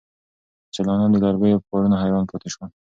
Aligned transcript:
سیلانیان 0.75 1.11
د 1.13 1.17
لرګیو 1.23 1.61
په 1.63 1.67
کارونو 1.71 1.95
حیران 2.01 2.23
پاتې 2.29 2.47
شول. 2.53 2.69